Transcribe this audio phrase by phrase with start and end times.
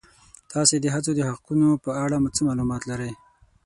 [0.51, 3.11] تاسې د ښځو د حقونو په اړه څه معلومات لرئ؟